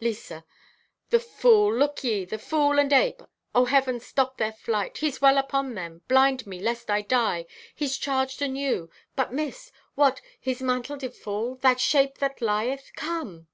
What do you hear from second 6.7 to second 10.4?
I die! He's charged anew, but missed! What, did